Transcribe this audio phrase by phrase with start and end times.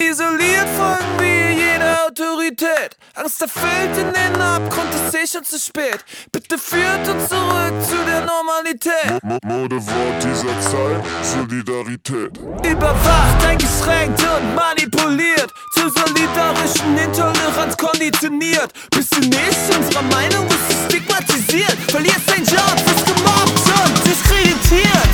[0.00, 2.96] Isoliert folgen wir jeder Autorität.
[3.14, 6.02] Angst erfüllt in den Abgrund, ist eh schon zu spät.
[6.32, 9.22] Bitte führt uns zurück zu der Normalität.
[9.22, 12.38] Mo Modewort dieser Zeit, Solidarität.
[12.64, 15.52] Überwacht, eingeschränkt und manipuliert.
[15.74, 18.72] Zur solidarischen Intoleranz konditioniert.
[18.96, 21.76] Bist du nicht unserer Meinung, bist du stigmatisiert.
[21.88, 25.10] Verlierst dein Job, bist gemobbt und diskreditiert.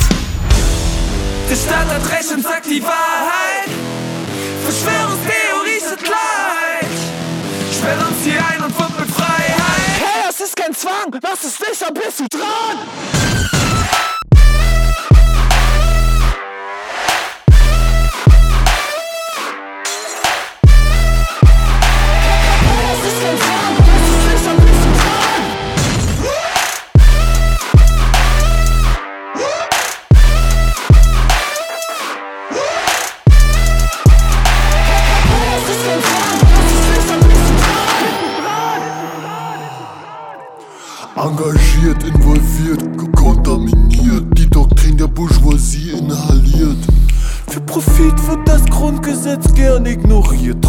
[1.49, 3.16] Der Staat hat recht und sagt die Wahrheit.
[11.05, 13.16] Ist lass es nicht, dann bist du dran.
[41.27, 46.77] Engagiert, involviert, kontaminiert, die Doktrin der Bourgeoisie inhaliert.
[47.49, 50.65] Für Profit wird das Grundgesetz gern ignoriert.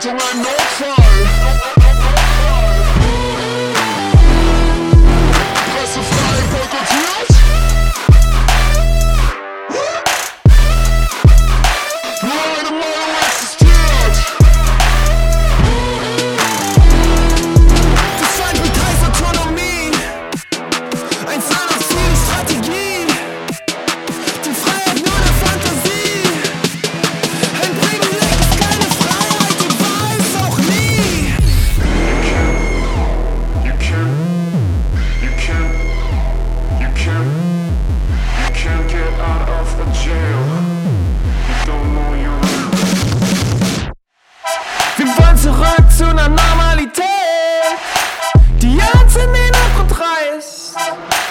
[0.00, 0.99] to run no fun.
[45.00, 47.06] Wir wollen zurück zu einer Normalität,
[48.60, 50.76] die uns in den Abgrund reißt.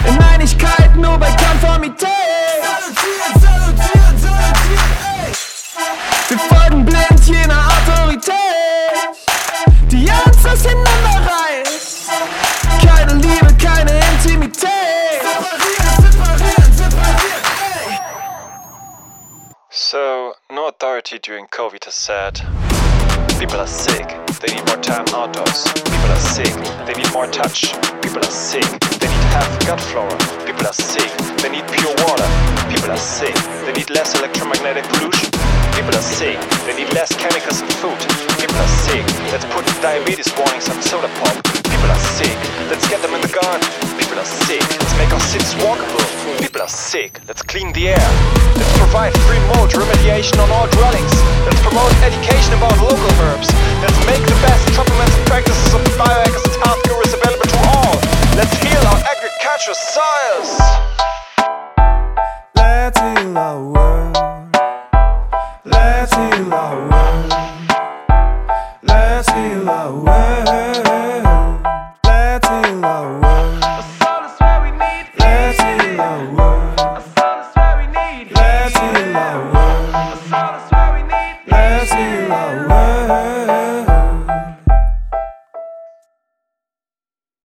[0.07, 2.28] In Einigkeit, nur bei Konformität.
[21.09, 22.37] Authority during COVID has said
[23.39, 24.05] people are sick,
[24.41, 25.65] they need more time outdoors.
[25.73, 26.53] People are sick,
[26.85, 27.73] they need more touch.
[28.03, 28.67] People are sick,
[29.01, 30.17] they need healthy gut flora.
[30.45, 31.09] People are sick,
[31.41, 32.29] they need pure water.
[32.69, 33.33] People are sick,
[33.65, 35.31] they need less electromagnetic pollution.
[35.73, 36.37] People are sick,
[36.67, 37.99] they need less chemicals in food.
[38.37, 41.33] People are sick, let's put diabetes warnings on soda pop.
[41.73, 42.37] People are sick,
[42.69, 43.65] let's get them in the garden.
[44.09, 46.01] People are sick, let's make our cities walkable.
[46.41, 48.09] People are sick, let's clean the air.
[48.57, 51.13] Let's provide free mold remediation on all dwellings.
[51.45, 53.53] Let's promote education about local herbs.
[53.85, 55.85] Let's make the best supplemental practices of